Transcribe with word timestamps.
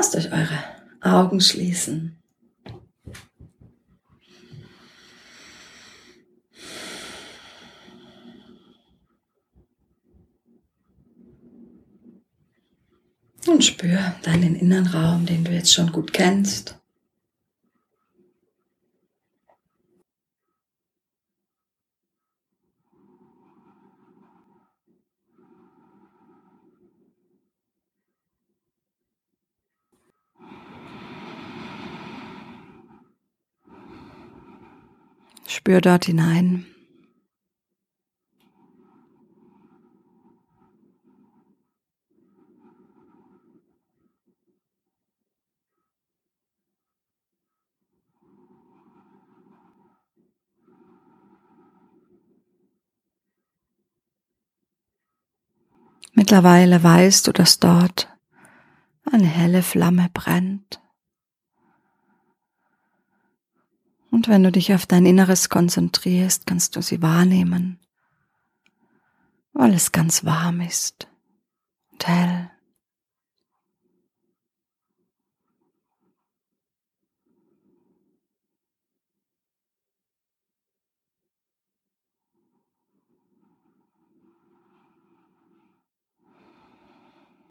Lasst 0.00 0.14
euch 0.14 0.30
eure 0.30 0.60
Augen 1.00 1.40
schließen. 1.40 2.22
Und 13.48 13.64
spür 13.64 14.14
deinen 14.22 14.54
inneren 14.54 14.86
Raum, 14.86 15.26
den 15.26 15.42
du 15.42 15.50
jetzt 15.50 15.74
schon 15.74 15.90
gut 15.90 16.12
kennst. 16.12 16.77
Spür 35.48 35.80
dort 35.80 36.04
hinein. 36.04 36.66
Mittlerweile 56.12 56.82
weißt 56.82 57.26
du, 57.26 57.32
dass 57.32 57.58
dort 57.58 58.08
eine 59.10 59.26
helle 59.26 59.62
Flamme 59.62 60.10
brennt. 60.12 60.80
Und 64.18 64.26
wenn 64.26 64.42
du 64.42 64.50
dich 64.50 64.74
auf 64.74 64.84
dein 64.84 65.06
Inneres 65.06 65.48
konzentrierst, 65.48 66.44
kannst 66.44 66.74
du 66.74 66.82
sie 66.82 67.00
wahrnehmen, 67.00 67.78
weil 69.52 69.72
es 69.74 69.92
ganz 69.92 70.24
warm 70.24 70.60
ist 70.60 71.06
und 71.92 72.04
hell. 72.08 72.50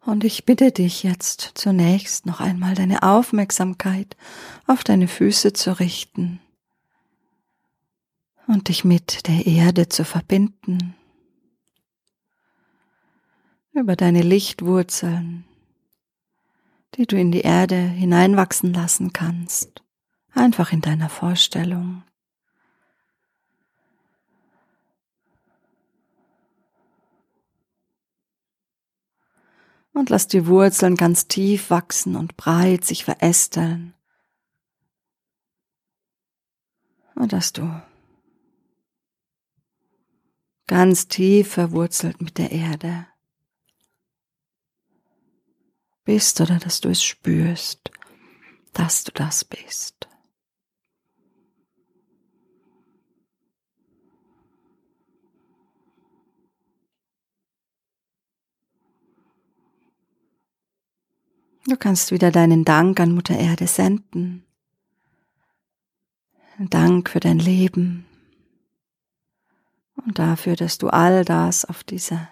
Und 0.01 0.25
ich 0.25 0.43
bitte 0.43 0.73
dich 0.73 1.03
jetzt 1.03 1.51
zunächst 1.53 2.25
noch 2.25 2.41
einmal 2.41 2.75
deine 2.75 3.03
Aufmerksamkeit 3.03 4.17
auf 4.65 4.83
deine 4.83 5.07
Füße 5.07 5.53
zu 5.53 5.79
richten 5.79 6.41
und 8.47 8.69
dich 8.69 8.85
mit 8.85 9.27
der 9.27 9.45
Erde 9.45 9.89
zu 9.89 10.05
verbinden. 10.05 10.95
Über 13.73 13.95
deine 13.95 14.23
Lichtwurzeln, 14.23 15.45
die 16.95 17.05
du 17.05 17.19
in 17.19 17.31
die 17.31 17.41
Erde 17.41 17.75
hineinwachsen 17.75 18.73
lassen 18.73 19.13
kannst, 19.13 19.83
einfach 20.31 20.71
in 20.71 20.81
deiner 20.81 21.09
Vorstellung. 21.09 22.03
Und 29.93 30.09
lass 30.09 30.27
die 30.27 30.45
Wurzeln 30.45 30.95
ganz 30.95 31.27
tief 31.27 31.69
wachsen 31.71 32.15
und 32.15 32.37
breit 32.37 32.85
sich 32.85 33.03
verästeln. 33.03 33.93
Und 37.15 37.33
dass 37.33 37.51
du 37.51 37.81
ganz 40.67 41.07
tief 41.07 41.53
verwurzelt 41.53 42.21
mit 42.21 42.37
der 42.37 42.51
Erde 42.51 43.07
bist 46.03 46.39
oder 46.39 46.57
dass 46.57 46.79
du 46.79 46.89
es 46.89 47.03
spürst, 47.03 47.91
dass 48.71 49.03
du 49.03 49.11
das 49.11 49.43
bist. 49.43 50.07
Du 61.65 61.75
kannst 61.75 62.11
wieder 62.11 62.31
deinen 62.31 62.63
Dank 62.63 63.01
an 63.01 63.11
Mutter 63.11 63.37
Erde 63.37 63.67
senden. 63.67 64.45
Dank 66.57 67.09
für 67.09 67.19
dein 67.19 67.39
Leben, 67.39 68.06
dafür, 70.13 70.55
dass 70.55 70.77
du 70.77 70.89
all 70.89 71.25
das 71.25 71.65
auf 71.65 71.83
dieser 71.83 72.29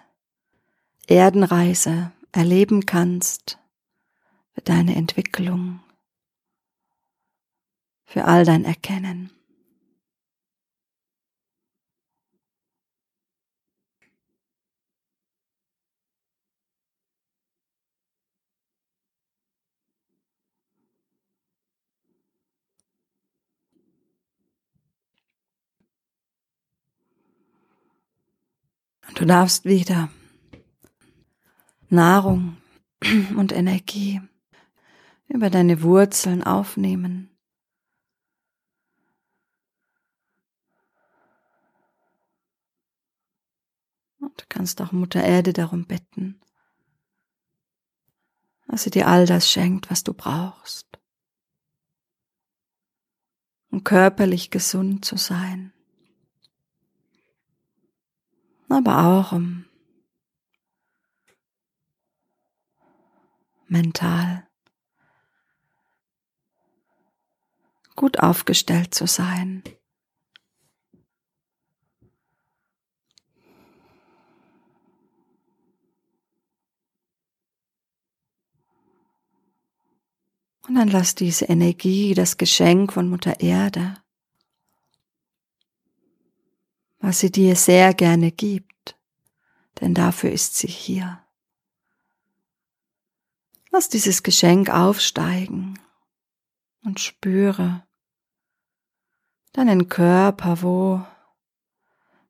Erdenreise 1.06 2.12
erleben 2.32 2.86
kannst, 2.86 3.58
für 4.52 4.62
deine 4.62 4.96
Entwicklung, 4.96 5.80
für 8.04 8.24
all 8.24 8.44
dein 8.44 8.64
Erkennen. 8.64 9.30
Du 29.16 29.24
darfst 29.24 29.64
wieder 29.64 30.10
Nahrung 31.88 32.58
und 33.36 33.50
Energie 33.50 34.20
über 35.26 35.48
deine 35.48 35.80
Wurzeln 35.80 36.44
aufnehmen. 36.44 37.34
Und 44.18 44.38
du 44.38 44.44
kannst 44.50 44.82
auch 44.82 44.92
Mutter 44.92 45.24
Erde 45.24 45.54
darum 45.54 45.86
bitten, 45.86 46.38
dass 48.68 48.82
sie 48.82 48.90
dir 48.90 49.08
all 49.08 49.24
das 49.24 49.50
schenkt, 49.50 49.90
was 49.90 50.04
du 50.04 50.12
brauchst, 50.12 51.00
um 53.70 53.82
körperlich 53.82 54.50
gesund 54.50 55.06
zu 55.06 55.16
sein 55.16 55.72
aber 58.68 59.06
auch 59.06 59.32
um 59.32 59.64
mental 63.68 64.46
gut 67.96 68.20
aufgestellt 68.20 68.94
zu 68.94 69.06
sein. 69.06 69.62
Und 80.68 80.74
dann 80.74 80.88
lass 80.88 81.14
diese 81.14 81.44
Energie, 81.46 82.14
das 82.14 82.36
Geschenk 82.36 82.92
von 82.92 83.08
Mutter 83.08 83.40
Erde, 83.40 84.02
was 87.06 87.20
sie 87.20 87.30
dir 87.30 87.54
sehr 87.54 87.94
gerne 87.94 88.32
gibt, 88.32 88.98
denn 89.80 89.94
dafür 89.94 90.32
ist 90.32 90.56
sie 90.56 90.66
hier. 90.66 91.24
Lass 93.70 93.88
dieses 93.88 94.24
Geschenk 94.24 94.70
aufsteigen 94.70 95.78
und 96.82 96.98
spüre 96.98 97.86
deinen 99.52 99.88
Körper, 99.88 100.62
wo, 100.62 101.06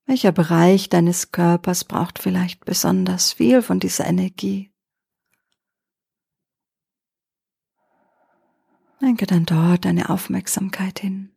welcher 0.05 0.33
Bereich 0.33 0.91
deines 0.91 1.33
Körpers 1.33 1.85
braucht 1.85 2.19
vielleicht 2.19 2.67
besonders 2.67 3.33
viel 3.33 3.63
von 3.63 3.81
dieser 3.81 4.05
Energie. 4.05 4.75
Denke 9.01 9.25
dann 9.25 9.47
dort 9.47 9.87
deine 9.87 10.11
Aufmerksamkeit 10.11 10.99
hin. 10.99 11.36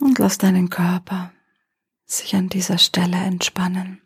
Und 0.00 0.18
lass 0.18 0.38
deinen 0.38 0.70
Körper 0.70 1.32
sich 2.06 2.34
an 2.34 2.48
dieser 2.48 2.78
Stelle 2.78 3.16
entspannen. 3.16 4.02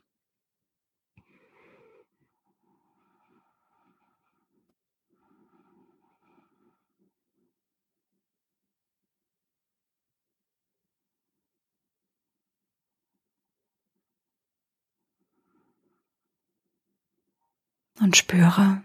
Und 18.00 18.16
spüre, 18.16 18.82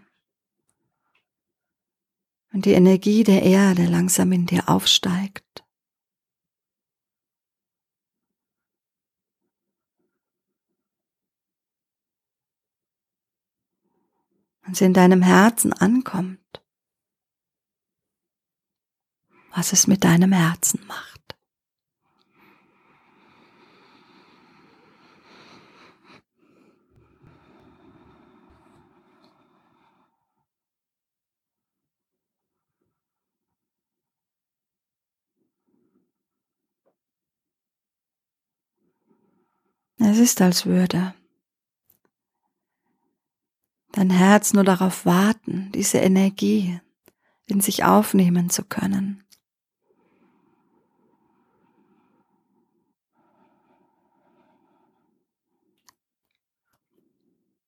wenn 2.50 2.62
die 2.62 2.70
Energie 2.72 3.24
der 3.24 3.42
Erde 3.42 3.86
langsam 3.86 4.30
in 4.30 4.46
dir 4.46 4.68
aufsteigt. 4.68 5.47
Und 14.68 14.76
sie 14.76 14.84
in 14.84 14.94
deinem 14.94 15.22
Herzen 15.22 15.72
ankommt 15.72 16.38
was 19.58 19.72
es 19.72 19.88
mit 19.88 20.04
deinem 20.04 20.30
Herzen 20.30 20.80
macht. 20.86 21.36
Es 40.00 40.18
ist, 40.18 40.40
als 40.40 40.66
würde 40.66 41.14
dein 43.98 44.10
Herz 44.10 44.52
nur 44.52 44.62
darauf 44.62 45.06
warten, 45.06 45.72
diese 45.74 45.98
Energie 45.98 46.80
in 47.46 47.60
sich 47.60 47.82
aufnehmen 47.82 48.48
zu 48.48 48.62
können. 48.62 49.24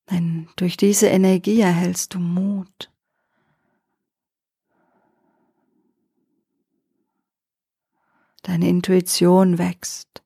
Denn 0.09 0.47
durch 0.55 0.77
diese 0.77 1.07
Energie 1.07 1.59
erhältst 1.59 2.13
du 2.13 2.19
Mut. 2.19 2.89
Deine 8.43 8.69
Intuition 8.69 9.57
wächst. 9.57 10.20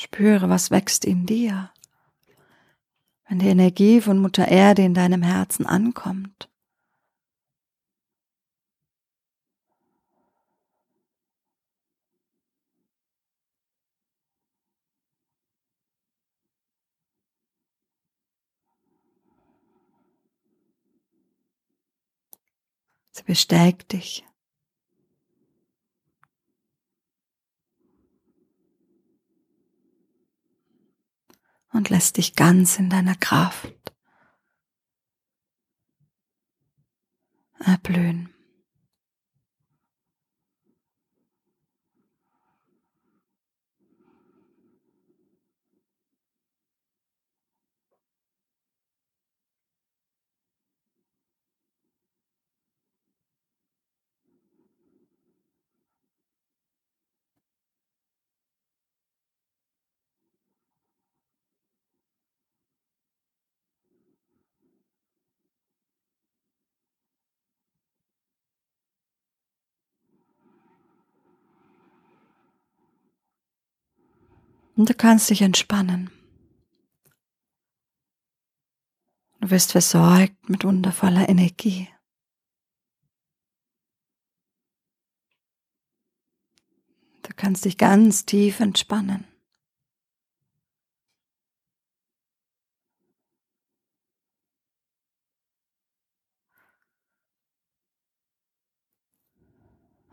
Spüre, 0.00 0.48
was 0.48 0.70
wächst 0.70 1.04
in 1.04 1.26
dir, 1.26 1.70
wenn 3.28 3.38
die 3.38 3.48
Energie 3.48 4.00
von 4.00 4.18
Mutter 4.18 4.48
Erde 4.48 4.80
in 4.80 4.94
deinem 4.94 5.22
Herzen 5.22 5.66
ankommt. 5.66 6.48
Sie 23.10 23.22
bestärkt 23.24 23.92
dich. 23.92 24.24
Und 31.72 31.88
lässt 31.88 32.16
dich 32.16 32.34
ganz 32.34 32.78
in 32.78 32.90
deiner 32.90 33.14
Kraft 33.14 33.74
erblühen. 37.60 38.28
Und 74.80 74.88
du 74.88 74.94
kannst 74.94 75.28
dich 75.28 75.42
entspannen. 75.42 76.08
Du 79.38 79.50
wirst 79.50 79.72
versorgt 79.72 80.48
mit 80.48 80.64
wundervoller 80.64 81.28
Energie. 81.28 81.86
Du 87.20 87.28
kannst 87.36 87.66
dich 87.66 87.76
ganz 87.76 88.24
tief 88.24 88.60
entspannen. 88.60 89.26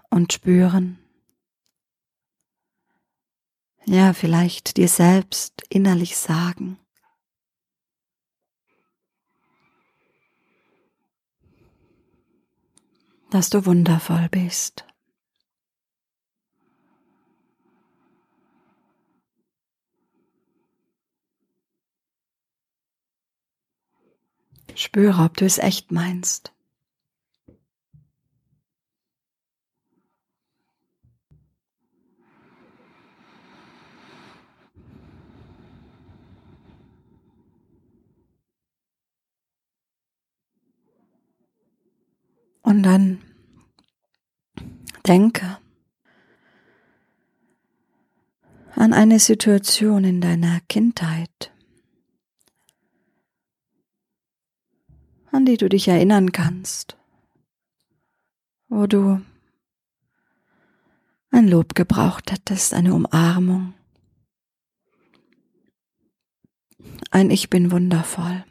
Und 0.09 0.33
spüren, 0.33 0.99
ja, 3.87 4.13
vielleicht 4.13 4.77
dir 4.77 4.87
selbst 4.87 5.63
innerlich 5.69 6.17
sagen. 6.17 6.77
dass 13.29 13.49
du 13.49 13.65
wundervoll 13.65 14.27
bist. 14.29 14.85
Spüre, 24.75 25.23
ob 25.23 25.35
du 25.37 25.45
es 25.45 25.57
echt 25.57 25.91
meinst. 25.91 26.53
Dann 42.83 43.23
denke 45.07 45.57
an 48.75 48.93
eine 48.93 49.19
Situation 49.19 50.03
in 50.03 50.21
deiner 50.21 50.59
Kindheit, 50.69 51.51
an 55.31 55.45
die 55.45 55.57
du 55.57 55.69
dich 55.69 55.87
erinnern 55.87 56.31
kannst, 56.31 56.97
wo 58.67 58.85
du 58.85 59.21
ein 61.31 61.47
Lob 61.47 61.73
gebraucht 61.73 62.31
hättest, 62.31 62.75
eine 62.75 62.93
Umarmung, 62.93 63.73
ein 67.09 67.31
Ich 67.31 67.49
bin 67.49 67.71
wundervoll. 67.71 68.46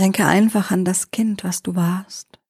Denke 0.00 0.24
einfach 0.24 0.70
an 0.70 0.86
das 0.86 1.10
Kind, 1.10 1.44
was 1.44 1.62
du 1.62 1.74
warst. 1.74 2.40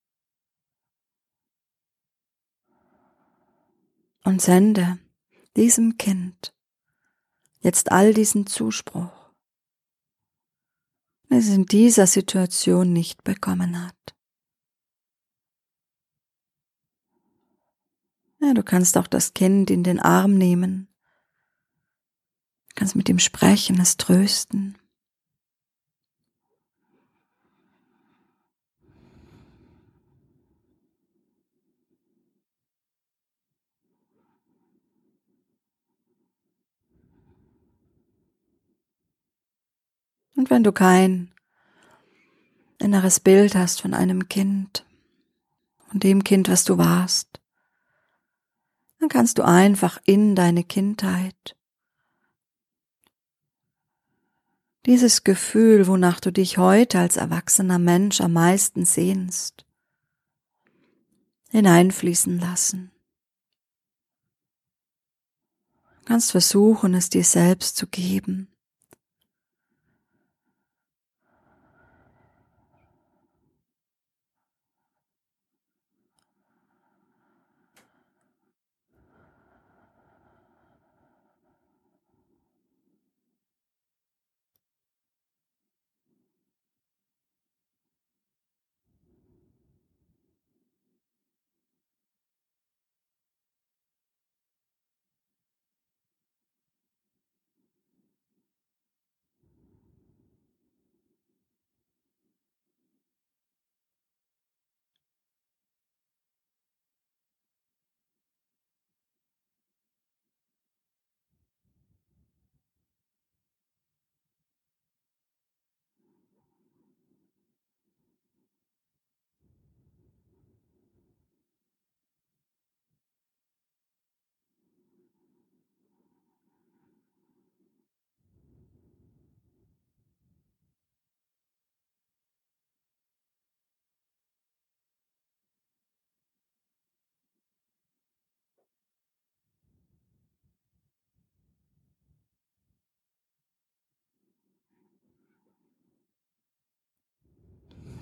Und 4.22 4.40
sende 4.40 5.00
diesem 5.56 5.98
Kind 5.98 6.54
jetzt 7.58 7.90
all 7.90 8.14
diesen 8.14 8.46
Zuspruch, 8.46 9.32
den 11.28 11.38
es 11.38 11.48
in 11.48 11.66
dieser 11.66 12.06
Situation 12.06 12.92
nicht 12.92 13.24
bekommen 13.24 13.84
hat. 13.84 14.14
Ja, 18.38 18.54
du 18.54 18.62
kannst 18.62 18.96
auch 18.96 19.08
das 19.08 19.34
Kind 19.34 19.72
in 19.72 19.82
den 19.82 19.98
Arm 19.98 20.38
nehmen, 20.38 20.86
du 22.68 22.74
kannst 22.76 22.94
mit 22.94 23.08
ihm 23.08 23.18
sprechen, 23.18 23.80
es 23.80 23.96
trösten. 23.96 24.79
Und 40.40 40.48
wenn 40.48 40.62
du 40.62 40.72
kein 40.72 41.30
inneres 42.78 43.20
Bild 43.20 43.54
hast 43.54 43.82
von 43.82 43.92
einem 43.92 44.30
Kind, 44.30 44.86
von 45.90 46.00
dem 46.00 46.24
Kind, 46.24 46.48
was 46.48 46.64
du 46.64 46.78
warst, 46.78 47.42
dann 48.98 49.10
kannst 49.10 49.36
du 49.36 49.42
einfach 49.42 50.00
in 50.06 50.34
deine 50.34 50.64
Kindheit 50.64 51.58
dieses 54.86 55.24
Gefühl, 55.24 55.86
wonach 55.86 56.20
du 56.20 56.32
dich 56.32 56.56
heute 56.56 57.00
als 57.00 57.18
erwachsener 57.18 57.78
Mensch 57.78 58.22
am 58.22 58.32
meisten 58.32 58.86
sehnst, 58.86 59.66
hineinfließen 61.50 62.38
lassen. 62.38 62.92
Du 65.98 66.04
kannst 66.06 66.30
versuchen, 66.30 66.94
es 66.94 67.10
dir 67.10 67.24
selbst 67.24 67.76
zu 67.76 67.86
geben. 67.86 68.50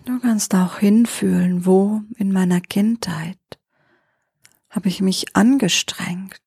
Du 0.09 0.19
kannst 0.21 0.55
auch 0.55 0.79
hinfühlen, 0.79 1.67
wo 1.67 2.01
in 2.17 2.33
meiner 2.33 2.63
Kindheit 2.63 3.37
habe 4.71 4.89
ich 4.89 5.03
mich 5.03 5.37
angestrengt. 5.37 6.41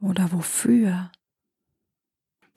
Oder 0.00 0.32
wofür 0.32 1.12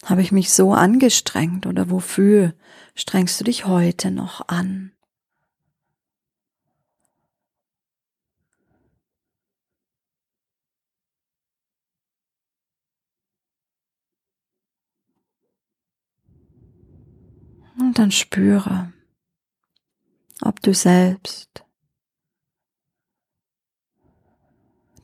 habe 0.06 0.22
ich 0.22 0.32
mich 0.32 0.54
so 0.54 0.72
angestrengt 0.72 1.66
oder 1.66 1.90
wofür 1.90 2.54
strengst 2.96 3.42
du 3.42 3.44
dich 3.44 3.66
heute 3.66 4.10
noch 4.10 4.48
an? 4.48 4.94
Und 17.92 18.00
dann 18.00 18.12
spüre, 18.12 18.94
ob 20.40 20.62
du 20.62 20.74
selbst 20.74 21.66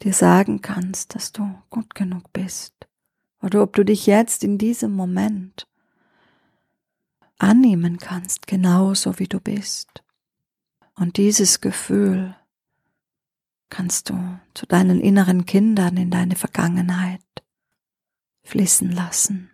dir 0.04 0.14
sagen 0.14 0.62
kannst, 0.62 1.14
dass 1.14 1.34
du 1.34 1.62
gut 1.70 1.96
genug 1.96 2.32
bist. 2.32 2.88
Oder 3.42 3.62
ob 3.62 3.76
du 3.76 3.84
dich 3.84 4.06
jetzt 4.06 4.46
in 4.46 4.58
diesem 4.58 4.94
Moment 4.94 5.68
annehmen 7.40 7.98
kannst, 7.98 8.48
genauso 8.48 9.20
wie 9.20 9.28
du 9.28 9.42
bist. 9.42 10.02
Und 10.96 11.18
dieses 11.18 11.60
Gefühl 11.60 12.38
kannst 13.68 14.12
du 14.12 14.40
zu 14.54 14.66
deinen 14.66 15.02
inneren 15.02 15.46
Kindern 15.46 15.98
in 15.98 16.10
deine 16.10 16.38
Vergangenheit 16.38 17.20
fließen 18.44 18.90
lassen. 18.94 19.52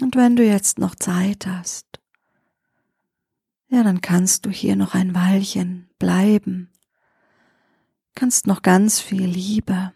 Und 0.00 0.16
wenn 0.16 0.36
du 0.36 0.44
jetzt 0.44 0.78
noch 0.78 0.94
Zeit 0.94 1.46
hast, 1.46 1.86
ja, 3.68 3.82
dann 3.82 4.00
kannst 4.00 4.46
du 4.46 4.50
hier 4.50 4.76
noch 4.76 4.94
ein 4.94 5.14
Weilchen 5.14 5.88
bleiben, 5.98 6.70
kannst 8.14 8.46
noch 8.46 8.62
ganz 8.62 9.00
viel 9.00 9.24
Liebe, 9.24 9.92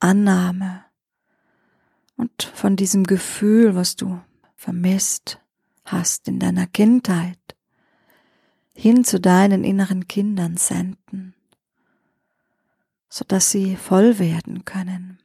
Annahme 0.00 0.84
und 2.16 2.42
von 2.42 2.76
diesem 2.76 3.04
Gefühl, 3.04 3.74
was 3.74 3.96
du 3.96 4.20
vermisst 4.56 5.40
hast 5.84 6.28
in 6.28 6.38
deiner 6.38 6.66
Kindheit, 6.66 7.38
hin 8.74 9.04
zu 9.04 9.20
deinen 9.20 9.64
inneren 9.64 10.06
Kindern 10.06 10.56
senden, 10.56 11.34
so 13.08 13.24
dass 13.26 13.50
sie 13.50 13.76
voll 13.76 14.18
werden 14.18 14.64
können, 14.64 15.18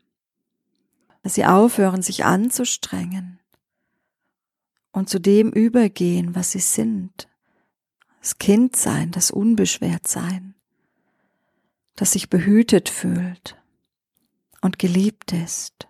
dass 1.21 1.35
sie 1.35 1.45
aufhören, 1.45 2.01
sich 2.01 2.25
anzustrengen, 2.25 3.32
und 4.93 5.09
zu 5.09 5.19
dem 5.19 5.51
übergehen, 5.51 6.35
was 6.35 6.51
sie 6.51 6.59
sind. 6.59 7.27
Das 8.21 8.37
Kindsein, 8.37 9.11
das 9.11 9.31
Unbeschwertsein, 9.31 10.55
das 11.95 12.13
sich 12.13 12.29
behütet 12.29 12.87
fühlt 12.87 13.61
und 14.61 14.79
geliebt 14.79 15.33
ist. 15.33 15.89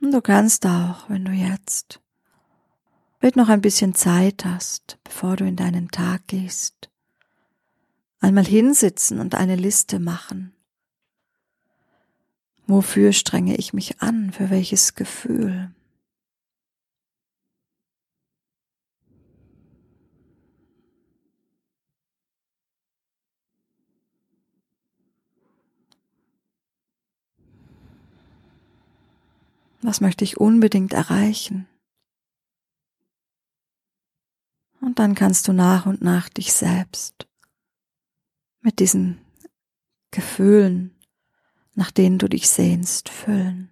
Und 0.00 0.12
du 0.12 0.20
kannst 0.20 0.66
auch, 0.66 1.08
wenn 1.08 1.24
du 1.24 1.32
jetzt 1.32 2.00
mit 3.20 3.36
noch 3.36 3.48
ein 3.48 3.60
bisschen 3.60 3.94
Zeit 3.94 4.44
hast, 4.44 4.98
bevor 5.04 5.36
du 5.36 5.46
in 5.46 5.56
deinen 5.56 5.90
Tag 5.90 6.26
gehst, 6.26 6.90
einmal 8.20 8.44
hinsitzen 8.44 9.20
und 9.20 9.34
eine 9.34 9.56
Liste 9.56 9.98
machen 9.98 10.55
Wofür 12.66 13.12
strenge 13.12 13.56
ich 13.56 13.72
mich 13.72 14.00
an? 14.00 14.32
Für 14.32 14.50
welches 14.50 14.94
Gefühl? 14.96 15.72
Was 29.82 30.00
möchte 30.00 30.24
ich 30.24 30.38
unbedingt 30.38 30.92
erreichen? 30.92 31.68
Und 34.80 34.98
dann 34.98 35.14
kannst 35.14 35.46
du 35.46 35.52
nach 35.52 35.86
und 35.86 36.02
nach 36.02 36.28
dich 36.28 36.52
selbst 36.52 37.28
mit 38.60 38.80
diesen 38.80 39.20
Gefühlen 40.10 40.95
nach 41.76 41.90
denen 41.92 42.18
du 42.18 42.28
dich 42.28 42.48
sehnst, 42.48 43.08
füllen, 43.08 43.70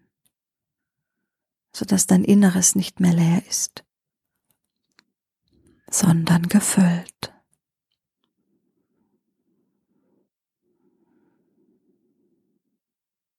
sodass 1.73 2.06
dein 2.06 2.23
Inneres 2.23 2.76
nicht 2.76 3.00
mehr 3.00 3.14
leer 3.14 3.42
ist, 3.49 3.84
sondern 5.90 6.49
gefüllt. 6.49 7.34